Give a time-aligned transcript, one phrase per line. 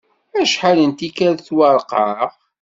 [0.41, 2.21] Acḥal n tikkal i tettwareqqeɛ.